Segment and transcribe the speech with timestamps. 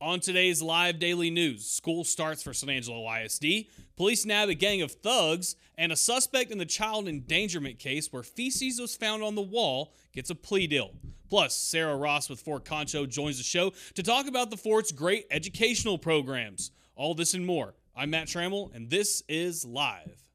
[0.00, 3.66] On today's live daily news, school starts for San Angelo ISD,
[3.96, 8.22] police nab a gang of thugs, and a suspect in the child endangerment case where
[8.22, 10.92] feces was found on the wall gets a plea deal.
[11.28, 15.26] Plus, Sarah Ross with Fort Concho joins the show to talk about the fort's great
[15.32, 16.70] educational programs.
[16.94, 17.74] All this and more.
[17.96, 20.27] I'm Matt Trammell, and this is Live.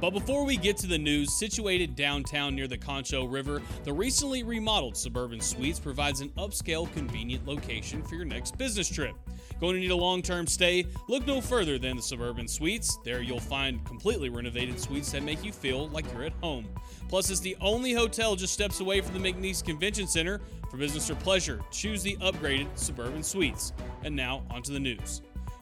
[0.00, 4.42] But before we get to the news, situated downtown near the Concho River, the recently
[4.42, 9.14] remodeled Suburban Suites provides an upscale, convenient location for your next business trip.
[9.60, 10.86] Going to need a long term stay?
[11.08, 12.98] Look no further than the Suburban Suites.
[13.04, 16.66] There you'll find completely renovated suites that make you feel like you're at home.
[17.10, 20.40] Plus, it's the only hotel just steps away from the McNease Convention Center.
[20.70, 23.74] For business or pleasure, choose the upgraded Suburban Suites.
[24.02, 25.20] And now, onto the news.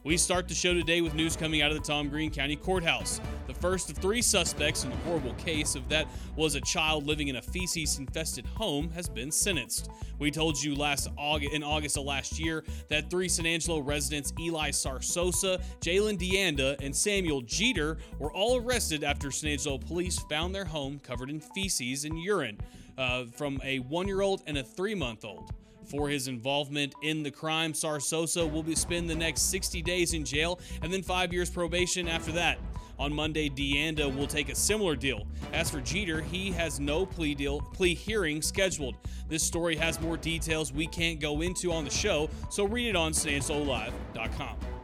[0.09, 3.21] We start the show today with news coming out of the Tom Green County Courthouse.
[3.47, 7.29] The first of three suspects in the horrible case of that was a child living
[7.29, 9.91] in a feces-infested home has been sentenced.
[10.19, 14.33] We told you last August, in August of last year that three San Angelo residents,
[14.41, 20.55] Eli Sarsosa, Jalen Deanda, and Samuel Jeter, were all arrested after San Angelo police found
[20.55, 22.59] their home covered in feces and urine
[22.97, 25.53] uh, from a one-year-old and a three-month-old.
[25.89, 30.25] For his involvement in the crime, Sarsosa will be spend the next 60 days in
[30.25, 32.59] jail and then five years probation after that.
[32.99, 35.27] On Monday, Deanda will take a similar deal.
[35.53, 38.97] As for Jeter, he has no plea deal plea hearing scheduled.
[39.29, 42.97] This story has more details we can't go into on the show, so read it
[42.97, 44.78] on SanAngeloLive.com.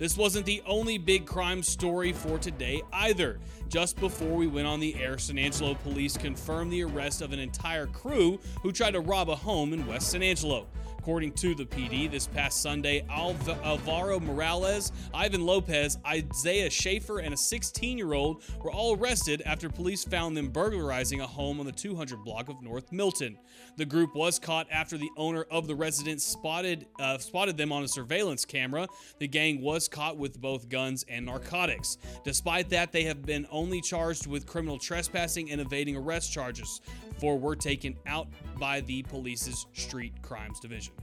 [0.00, 3.38] This wasn't the only big crime story for today either.
[3.68, 7.38] Just before we went on the air, San Angelo police confirmed the arrest of an
[7.38, 10.68] entire crew who tried to rob a home in West San Angelo.
[11.00, 17.32] According to the PD, this past Sunday, Alv- Alvaro Morales, Ivan Lopez, Isaiah Schaefer, and
[17.32, 21.64] a 16 year old were all arrested after police found them burglarizing a home on
[21.64, 23.38] the 200 block of North Milton.
[23.78, 27.82] The group was caught after the owner of the residence spotted uh, spotted them on
[27.82, 28.86] a surveillance camera.
[29.20, 31.96] The gang was caught with both guns and narcotics.
[32.24, 36.82] Despite that, they have been only charged with criminal trespassing and evading arrest charges.
[37.20, 40.94] Four were taken out by the police's street crimes division.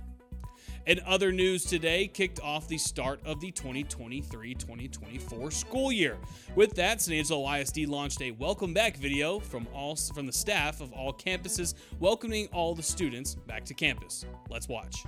[0.87, 6.17] In other news today, kicked off the start of the 2023 2024 school year.
[6.55, 10.81] With that, San Angelo ISD launched a welcome back video from all from the staff
[10.81, 14.25] of all campuses, welcoming all the students back to campus.
[14.49, 15.03] Let's watch.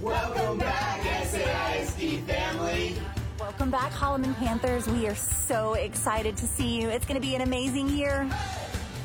[0.00, 2.96] Welcome back, SAISD family.
[3.38, 4.88] Welcome back, Holiman Panthers.
[4.88, 6.88] We are so excited to see you.
[6.88, 8.28] It's going to be an amazing year.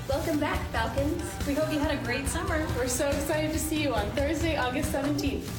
[0.07, 1.23] Welcome back, Falcons.
[1.47, 2.67] We hope you had a great summer.
[2.77, 5.49] We're so excited to see you on Thursday, August 17th.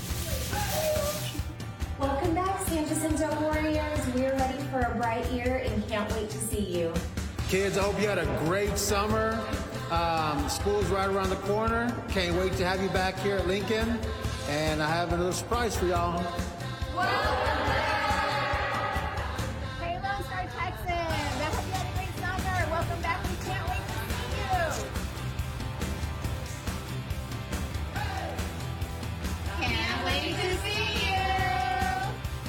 [1.98, 3.98] Welcome back, San Jacinto Warriors.
[4.14, 6.94] We're ready for a bright year and can't wait to see you.
[7.48, 9.44] Kids, I hope you had a great summer.
[9.90, 11.92] Um, school's right around the corner.
[12.08, 13.98] Can't wait to have you back here at Lincoln.
[14.48, 16.22] And I have another surprise for y'all.
[16.96, 17.45] Hey,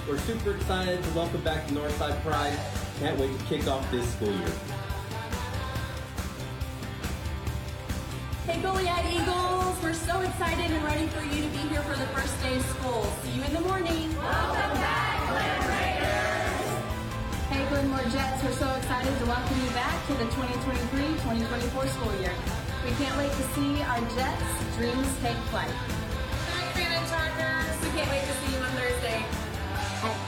[0.08, 2.58] We're super excited to welcome back to Northside Pride.
[3.02, 4.52] Can't wait to kick off this school year.
[8.48, 9.76] Hey, Goliad Eagles.
[9.84, 12.64] We're so excited and ready for you to be here for the first day of
[12.64, 13.04] school.
[13.22, 14.16] See you in the morning.
[14.16, 16.72] Welcome back, Glen Raiders.
[17.52, 18.42] Hey, Glenmore Jets.
[18.46, 22.32] We're so excited to welcome you back to the 2023-2024 school year.
[22.86, 26.07] We can't wait to see our Jets' dreams take flight.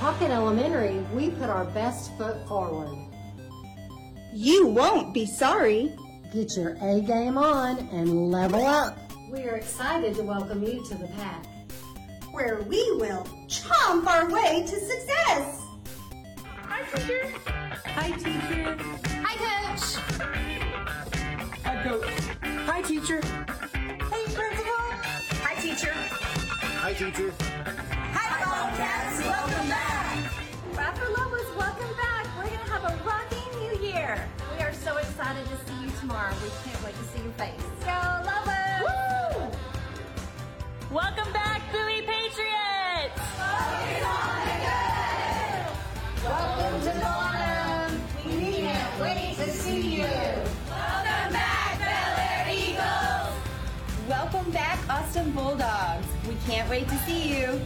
[0.09, 2.97] Pocket Elementary, we put our best foot forward.
[4.33, 5.95] You won't be sorry.
[6.33, 8.97] Get your A game on and level up.
[9.31, 11.45] We are excited to welcome you to the pack.
[12.31, 15.61] Where we will chomp our way to success.
[16.63, 17.31] Hi, teacher.
[17.85, 18.77] Hi, teacher.
[19.21, 19.95] Hi, Coach.
[21.63, 22.09] Hi, Coach.
[22.41, 23.21] Hi, teacher.
[24.09, 24.73] Hey, principal.
[25.43, 25.93] Hi, teacher.
[25.93, 27.31] Hi, teacher.
[28.11, 29.48] Hi, Bobcats.
[56.69, 57.59] Can't wait to see you.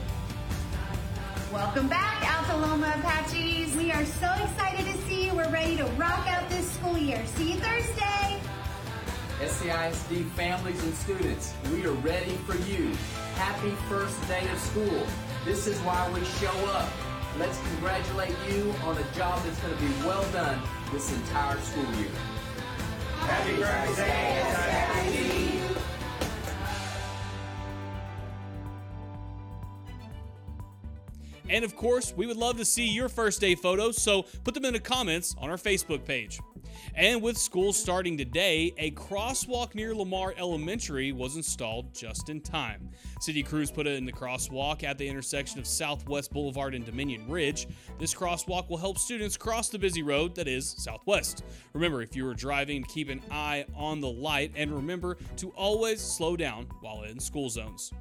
[1.51, 3.75] Welcome back, Alta Loma Apaches.
[3.75, 5.33] We are so excited to see you.
[5.35, 7.21] We're ready to rock out this school year.
[7.35, 8.39] See you Thursday.
[9.41, 12.93] SAISD families and students, we are ready for you.
[13.35, 15.05] Happy first day of school.
[15.43, 16.87] This is why we show up.
[17.37, 20.61] Let's congratulate you on a job that's going to be well done
[20.93, 22.07] this entire school year.
[23.19, 25.42] Happy birthday, SAISD.
[31.53, 34.65] And of course, we would love to see your first day photos, so put them
[34.65, 36.39] in the comments on our Facebook page.
[36.95, 42.89] And with school starting today, a crosswalk near Lamar Elementary was installed just in time.
[43.21, 47.29] City crews put it in the crosswalk at the intersection of Southwest Boulevard and Dominion
[47.29, 47.67] Ridge.
[47.99, 51.43] This crosswalk will help students cross the busy road that is Southwest.
[51.73, 56.01] Remember, if you are driving, keep an eye on the light and remember to always
[56.01, 57.93] slow down while in school zones.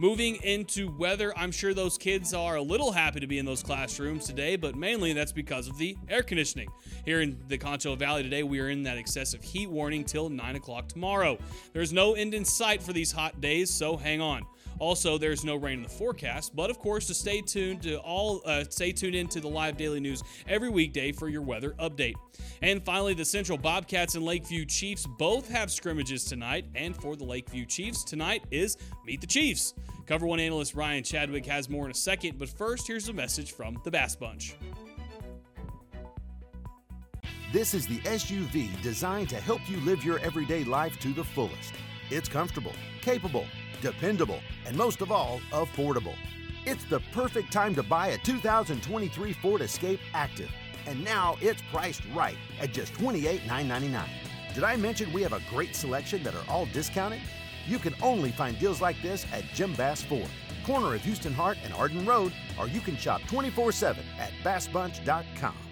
[0.00, 3.62] Moving into weather, I'm sure those kids are a little happy to be in those
[3.62, 6.70] classrooms today, but mainly that's because of the air conditioning.
[7.04, 10.56] Here in the Concho Valley today, we are in that excessive heat warning till 9
[10.56, 11.36] o'clock tomorrow.
[11.74, 14.46] There's no end in sight for these hot days, so hang on.
[14.80, 18.40] Also, there's no rain in the forecast, but of course, to stay tuned to all,
[18.46, 22.14] uh, stay tuned into the live daily news every weekday for your weather update.
[22.62, 27.24] And finally, the Central Bobcats and Lakeview Chiefs both have scrimmages tonight, and for the
[27.24, 29.74] Lakeview Chiefs, tonight is Meet the Chiefs.
[30.06, 33.52] Cover One analyst Ryan Chadwick has more in a second, but first, here's a message
[33.52, 34.56] from the Bass Bunch.
[37.52, 41.74] This is the SUV designed to help you live your everyday life to the fullest.
[42.10, 42.72] It's comfortable,
[43.02, 43.46] capable,
[43.80, 46.16] dependable, and most of all, affordable.
[46.66, 50.50] It's the perfect time to buy a 2023 Ford Escape Active,
[50.86, 54.04] and now it's priced right at just $28,999.
[54.54, 57.20] Did I mention we have a great selection that are all discounted?
[57.68, 60.28] You can only find deals like this at Jim Bass Ford,
[60.66, 65.69] corner of Houston Harte and Arden Road, or you can shop 24 7 at bassbunch.com.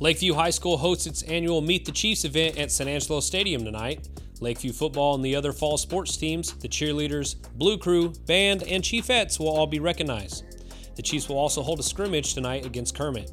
[0.00, 4.08] Lakeview High School hosts its annual Meet the Chiefs event at San Angelo Stadium tonight.
[4.40, 9.40] Lakeview football and the other fall sports teams, the cheerleaders, Blue Crew, band, and Chiefettes
[9.40, 10.44] will all be recognized.
[10.94, 13.32] The Chiefs will also hold a scrimmage tonight against Kermit.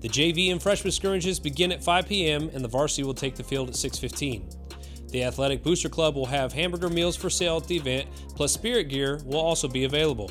[0.00, 2.50] The JV and freshman scrimmages begin at 5 p.m.
[2.54, 5.10] and the varsity will take the field at 6:15.
[5.10, 8.84] The Athletic Booster Club will have hamburger meals for sale at the event, plus spirit
[8.84, 10.30] gear will also be available.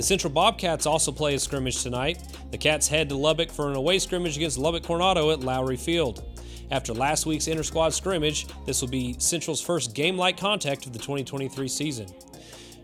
[0.00, 2.26] The Central Bobcats also play a scrimmage tonight.
[2.52, 6.40] The Cats head to Lubbock for an away scrimmage against Lubbock Coronado at Lowrey Field.
[6.70, 10.94] After last week's inter squad scrimmage, this will be Central's first game like contact of
[10.94, 12.06] the 2023 season.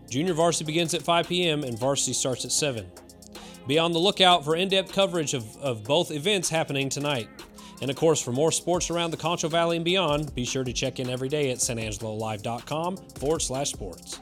[0.07, 1.63] Junior varsity begins at 5 p.m.
[1.63, 2.85] and varsity starts at 7.
[3.65, 7.27] Be on the lookout for in depth coverage of, of both events happening tonight.
[7.81, 10.71] And of course, for more sports around the Concho Valley and beyond, be sure to
[10.71, 14.19] check in every day at sanangelolive.com forward slash sports.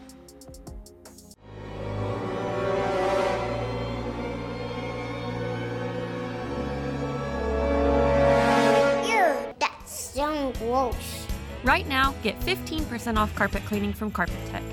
[12.26, 14.64] Get 15% off carpet cleaning from Carpet Tech.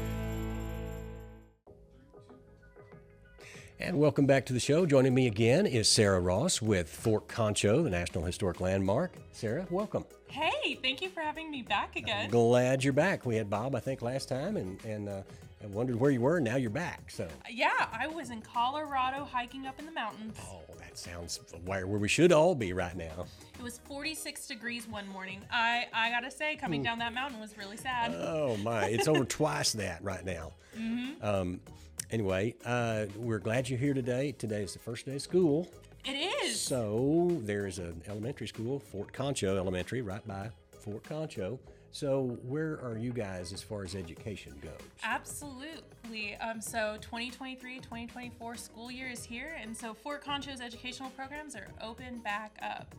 [3.79, 4.87] And welcome back to the show.
[4.87, 9.13] Joining me again is Sarah Ross with Fort Concho, the National Historic Landmark.
[9.33, 10.07] Sarah, welcome.
[10.29, 12.31] Hey, thank you for having me back again.
[12.31, 13.27] Glad you're back.
[13.27, 15.23] We had Bob, I think, last time, and and uh,
[15.63, 16.37] and wondered where you were.
[16.37, 17.11] and Now you're back.
[17.11, 20.37] So Yeah, I was in Colorado hiking up in the mountains.
[20.51, 23.27] Oh, that sounds where where we should all be right now.
[23.59, 25.41] It was 46 degrees one morning.
[25.51, 28.15] I I gotta say, coming down that mountain was really sad.
[28.15, 30.53] Oh my, it's over twice that right now.
[30.77, 31.25] Mm-hmm.
[31.25, 31.61] Um,
[32.11, 34.33] anyway, uh, we're glad you're here today.
[34.33, 35.69] Today is the first day of school.
[36.05, 36.13] It
[36.45, 36.61] is.
[36.61, 40.51] So there is an elementary school, Fort Concho Elementary, right by
[40.81, 41.61] Fort Concho.
[41.93, 44.73] So where are you guys as far as education goes?
[45.05, 46.37] Absolutely.
[46.37, 52.19] Um, so 2023-2024 school year is here, and so Fort Concho's educational programs are open
[52.19, 52.95] back up.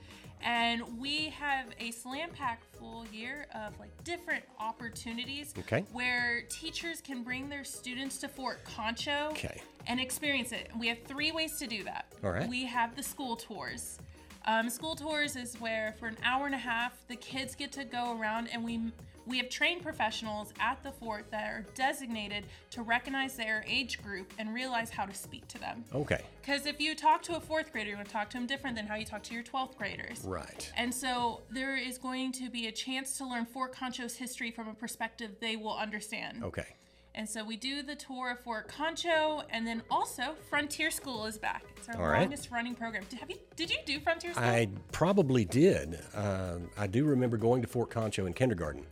[0.45, 5.85] And we have a slam pack full year of like different opportunities Okay.
[5.93, 9.61] where teachers can bring their students to Fort Concho Okay.
[9.87, 10.69] and experience it.
[10.77, 12.11] We have three ways to do that.
[12.23, 12.47] All right.
[12.47, 13.97] We have the school tours.
[14.45, 17.85] Um, school tours is where for an hour and a half the kids get to
[17.85, 18.91] go around and we
[19.25, 24.33] we have trained professionals at the fort that are designated to recognize their age group
[24.37, 25.83] and realize how to speak to them.
[25.93, 26.21] Okay.
[26.41, 28.75] Because if you talk to a fourth grader, you're going to talk to them different
[28.75, 30.25] than how you talk to your 12th graders.
[30.25, 30.71] Right.
[30.75, 34.67] And so there is going to be a chance to learn Fort Concho's history from
[34.67, 36.43] a perspective they will understand.
[36.43, 36.67] Okay.
[37.15, 41.37] And so we do the tour of Fort Concho, and then also Frontier School is
[41.37, 41.63] back.
[41.77, 42.21] It's our All right.
[42.21, 43.03] longest running program.
[43.07, 43.37] Did, have you?
[43.55, 44.43] Did you do Frontier School?
[44.43, 45.99] I probably did.
[46.15, 48.85] Um, I do remember going to Fort Concho in kindergarten.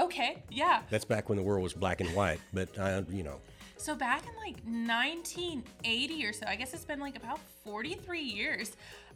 [0.00, 0.82] Okay, yeah.
[0.90, 3.40] That's back when the world was black and white, but I, you know,
[3.76, 8.72] So back in like 1980 or so, I guess it's been like about 43 years.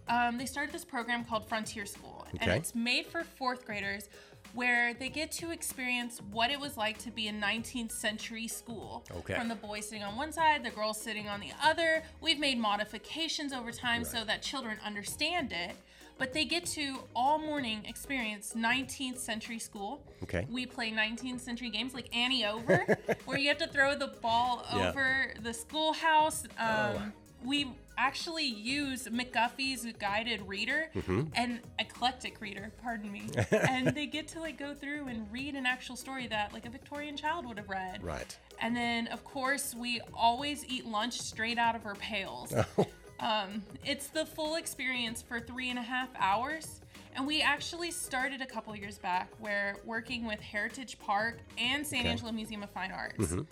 [0.09, 4.09] Um, they started this program called Frontier School, and it's made for fourth graders,
[4.55, 9.05] where they get to experience what it was like to be a 19th century school.
[9.19, 9.35] Okay.
[9.35, 12.03] From the boys sitting on one side, the girls sitting on the other.
[12.21, 15.77] We've made modifications over time so that children understand it.
[16.19, 20.03] But they get to all morning experience 19th century school.
[20.23, 20.47] Okay.
[20.51, 24.65] We play 19th century games like Annie Over, where you have to throw the ball
[24.75, 24.89] Yeah.
[24.89, 26.45] over the schoolhouse.
[26.59, 27.03] Um, Oh.
[27.45, 31.31] We actually use McGuffey's guided reader Mhm.
[31.35, 33.23] and eclectic reader, pardon me.
[33.51, 36.71] and they get to like go through and read an actual story that like a
[36.71, 38.03] Victorian child would have read.
[38.03, 38.37] right.
[38.61, 42.55] And then, of course, we always eat lunch straight out of our pails.
[43.21, 46.81] um, it's the full experience for three and a half hours.
[47.15, 52.01] And we actually started a couple years back where working with Heritage Park and San
[52.01, 52.11] Okay.
[52.11, 53.17] Angelo Museum of Fine Arts.
[53.33, 53.47] Mhm.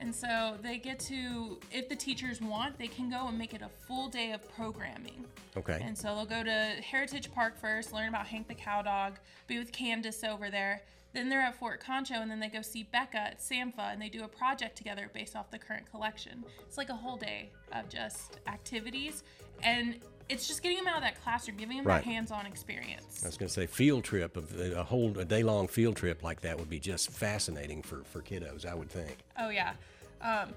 [0.00, 3.62] And so they get to, if the teachers want, they can go and make it
[3.62, 5.24] a full day of programming.
[5.56, 5.80] Okay.
[5.82, 9.58] And so they'll go to Heritage Park first, learn about Hank the Cow Dog, be
[9.58, 10.82] with Candace over there.
[11.14, 14.08] Then they're at Fort Concho, and then they go see Becca at Samfa, and they
[14.10, 16.44] do a project together based off the current collection.
[16.66, 19.22] It's like a whole day of just activities,
[19.62, 19.96] and
[20.28, 22.04] it's just getting them out of that classroom, giving them Right.
[22.04, 23.24] that hands-on experience.
[23.24, 26.22] I was going to say field trip of a whole a day long field trip
[26.22, 28.66] like that would be just fascinating for for kiddos.
[28.66, 29.16] I would think.
[29.38, 29.72] Oh yeah.
[30.20, 30.52] Um,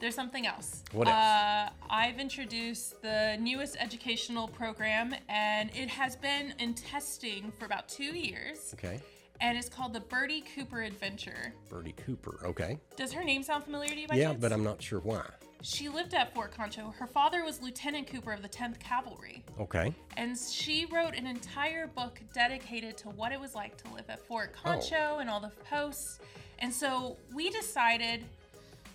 [0.00, 0.82] there's something else.
[0.92, 1.16] What else?
[1.18, 7.86] Uh, I've introduced the newest educational program, and it has been in testing for about
[7.86, 8.70] two years.
[8.72, 8.98] Okay.
[9.40, 11.54] And it's called the Birdie Cooper Adventure.
[11.68, 12.40] Birdie Cooper.
[12.44, 12.78] Okay.
[12.96, 14.40] Does her name sound familiar to you by Yeah, chance?
[14.40, 15.24] but I'm not sure why.
[15.62, 16.92] She lived at Fort Concho.
[16.98, 19.42] Her father was Lieutenant Cooper of the 10th Cavalry.
[19.58, 19.94] Okay.
[20.16, 24.20] And she wrote an entire book dedicated to what it was like to live at
[24.26, 24.68] Fort Oh.
[24.70, 26.18] Concho and all the posts.
[26.60, 28.24] And so we decided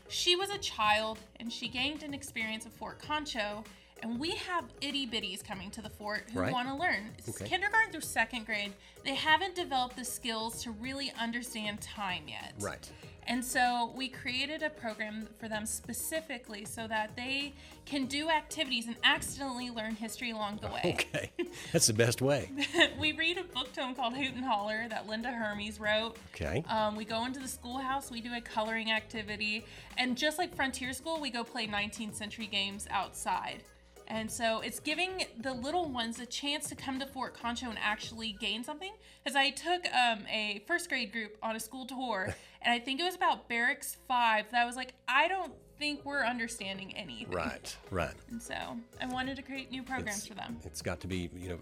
[0.10, 3.64] she was a child and she gained an experience of Fort Concho.
[4.04, 6.52] And we have itty bitties coming to the fort who Right.
[6.54, 7.16] want to learn.
[7.28, 7.48] Okay.
[7.48, 8.74] Kindergarten through second grade,
[9.04, 12.54] they haven't developed the skills to really understand time yet.
[12.60, 12.92] Right.
[13.28, 17.54] And so we created a program for them specifically so that they
[17.86, 20.82] can do activities and accidentally learn history along the way.
[21.00, 21.32] Okay.
[21.74, 22.52] That's the best way.
[23.00, 26.18] we read a book to them called Hoot and Holler that Linda Hermes wrote.
[26.36, 26.64] Okay.
[26.68, 29.66] Um, we go into the schoolhouse, we do a coloring activity,
[29.98, 33.64] and just like Frontier School, we go play 19th century games outside.
[34.08, 37.78] And so it's giving the little ones a chance to come to Fort Concho and
[37.82, 38.92] actually gain something.
[39.24, 43.00] Because I took um, a first grade group on a school tour, and I think
[43.00, 47.32] it was about Barracks 5 that I was like, I don't think we're understanding anything.
[47.36, 47.76] Right.
[47.92, 48.14] Right.
[48.30, 48.56] And so
[49.02, 50.58] I wanted to create new programs It's- for them.
[50.64, 51.58] It's got to be, you know,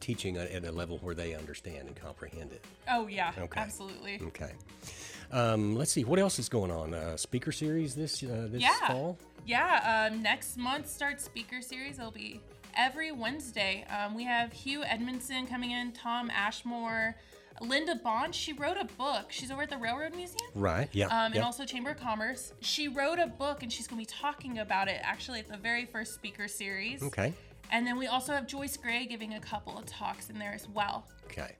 [0.00, 2.64] teaching at a level where they understand and comprehend it.
[2.90, 3.60] Oh, yeah, Okay.
[3.60, 4.20] absolutely.
[4.28, 4.52] Okay.
[5.32, 6.94] Um, let's see what else is going on.
[6.94, 8.86] Uh, speaker series this uh, this yeah.
[8.86, 9.18] fall.
[9.44, 11.98] Yeah, um, next month starts speaker series.
[11.98, 12.40] It'll be
[12.76, 13.84] every Wednesday.
[13.90, 17.16] Um, we have Hugh Edmondson coming in, Tom Ashmore,
[17.60, 18.34] Linda Bond.
[18.34, 19.26] She wrote a book.
[19.30, 20.50] She's over at the Railroad Museum.
[20.54, 20.88] Right.
[20.92, 21.06] Yeah.
[21.06, 21.44] Um, and yeah.
[21.44, 22.52] also Chamber of Commerce.
[22.60, 25.56] She wrote a book and she's going to be talking about it actually at the
[25.56, 27.02] very first speaker series.
[27.02, 27.32] Okay.
[27.70, 30.68] And then we also have Joyce Gray giving a couple of talks in there as
[30.68, 31.06] well.
[31.26, 31.56] Okay.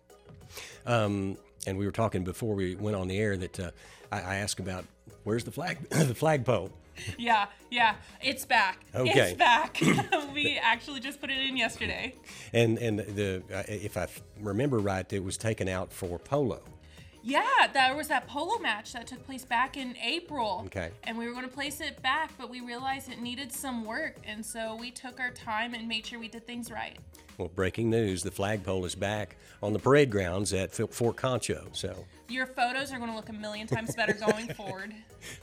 [0.86, 1.36] Um,
[1.66, 3.70] and we were talking before we went on the air that uh,
[4.10, 4.84] I, I asked about
[5.24, 6.70] where's the flag the flagpole.
[7.18, 8.84] Yeah, yeah, it's back.
[8.94, 9.30] Okay.
[9.30, 9.80] It's back.
[10.34, 12.14] we actually just put it in yesterday.
[12.52, 14.08] And and the uh, if I
[14.40, 16.60] remember right, it was taken out for polo.
[17.24, 20.62] Yeah, there was that polo match that took place back in April.
[20.66, 20.90] Okay.
[21.04, 24.16] And we were going to place it back, but we realized it needed some work.
[24.24, 26.96] And so we took our time and made sure we did things right.
[27.38, 31.66] Well, breaking news: the flagpole is back on the parade grounds at Fort Concho.
[31.72, 34.92] So, Your photos are going to look a million times better going forward.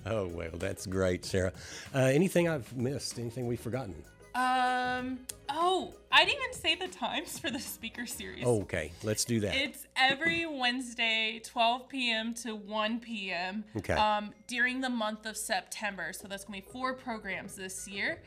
[0.05, 1.51] oh well, that's great, Sarah.
[1.95, 3.17] Uh, anything I've missed?
[3.17, 3.95] Anything we've forgotten?
[4.35, 5.19] Um,
[5.49, 8.45] oh, I didn't even say the times for the speaker series.
[8.45, 9.55] Okay, let's do that.
[9.55, 12.33] It's every Wednesday, 12 p.m.
[12.35, 13.63] to 1 p.m.
[13.77, 13.93] Okay.
[13.93, 16.13] Um, during the month of September.
[16.13, 18.21] So that's going to be four programs this year.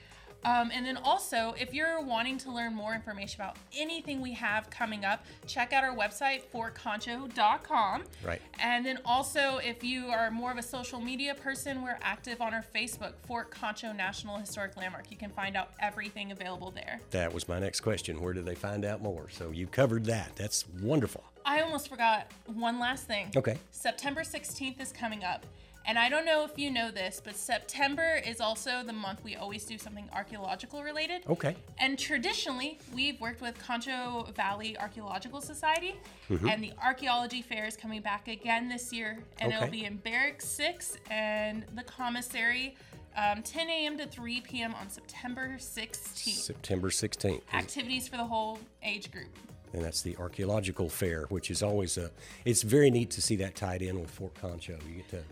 [0.45, 4.69] Um, and then also, if you're wanting to learn more information about anything we have
[4.71, 8.03] coming up, check out our website, fortconcho.com.
[8.25, 8.43] Right.
[8.59, 12.53] And then also, if you are more of a social media person, we're active on
[12.55, 15.11] our Facebook, Fort Concho National Historic Landmark.
[15.11, 17.01] You can find out everything available there.
[17.11, 18.21] That was my next question.
[18.21, 19.29] Where do they find out more?
[19.31, 20.33] So you covered that.
[20.37, 21.25] That's wonderful.
[21.45, 23.31] I almost forgot one last thing.
[23.37, 23.59] Okay.
[23.71, 25.45] September 16th is coming up.
[25.85, 29.35] And I don't know if you know this, but September is also the month we
[29.35, 31.23] always do something archaeological related.
[31.29, 31.57] Okay.
[31.79, 35.97] And traditionally, we've worked with Concho Valley Archaeological Society,
[36.31, 36.51] Mhm.
[36.51, 40.47] and the archaeology fair is coming back again this year, and it'll be in Barracks
[40.47, 42.77] 6 and the commissary,
[43.17, 43.99] um, 10 a.m.
[43.99, 44.75] to 3 p.m.
[44.75, 46.37] on September 16th.
[46.43, 47.43] September 16th.
[47.53, 49.37] Activities for the whole age group.
[49.75, 52.11] And that's the archaeological fair, which is always a.
[52.45, 54.79] It's very neat to see that tied in with Fort Concho.
[54.87, 55.25] You get to.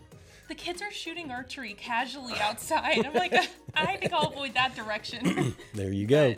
[0.51, 3.05] The kids are shooting archery casually outside.
[3.05, 3.33] I'm like,
[3.73, 5.55] I think I'll avoid that direction.
[5.73, 6.35] There you go.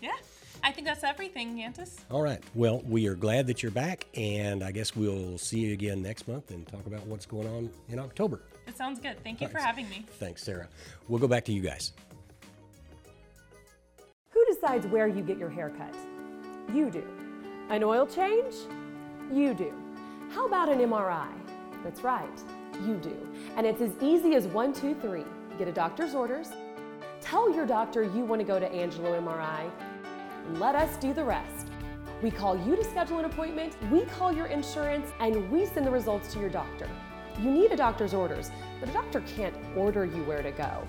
[0.00, 0.12] yeah,
[0.62, 1.98] I think that's everything, Yantis.
[2.10, 2.42] All right.
[2.54, 6.26] Well, we are glad that you're back, and I guess we'll see you again next
[6.26, 8.40] month and talk about what's going on in October.
[8.66, 9.22] It sounds good.
[9.22, 10.06] Thank you for having me.
[10.12, 10.66] Thanks, Sarah.
[11.08, 11.92] We'll go back to you guys.
[14.30, 15.94] Who decides where you get your hair cut?
[16.74, 17.06] You do.
[17.68, 18.54] An oil change?
[19.30, 19.70] You do.
[20.30, 21.28] How about an MRI?
[21.84, 22.42] That's right,
[22.86, 23.16] you do.
[23.56, 25.24] And it's as easy as one, two, three.
[25.58, 26.48] Get a doctor's orders.
[27.20, 29.70] Tell your doctor you want to go to Angelo MRI.
[30.54, 31.68] Let us do the rest.
[32.22, 35.90] We call you to schedule an appointment, we call your insurance, and we send the
[35.90, 36.88] results to your doctor.
[37.40, 38.50] You need a doctor's orders,
[38.80, 40.82] but a doctor can't order you where to go.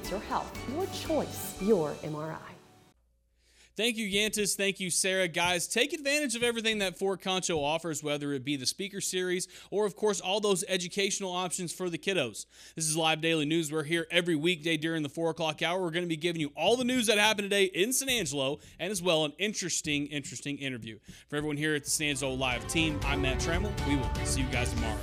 [0.00, 2.59] It's your health, your choice, your MRI.
[3.80, 4.56] Thank you, Yantis.
[4.56, 5.26] Thank you, Sarah.
[5.26, 9.48] Guys, take advantage of everything that Fort Concho offers, whether it be the speaker series
[9.70, 12.44] or, of course, all those educational options for the kiddos.
[12.76, 13.72] This is Live Daily News.
[13.72, 15.80] We're here every weekday during the 4 o'clock hour.
[15.80, 18.58] We're going to be giving you all the news that happened today in San Angelo
[18.78, 20.98] and as well an interesting, interesting interview.
[21.28, 23.72] For everyone here at the San Angelo Live team, I'm Matt Trammell.
[23.88, 24.98] We will see you guys tomorrow.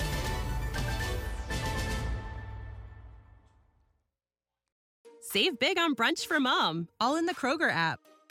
[5.20, 8.02] Save big on brunch for mom, all in the Kroger app.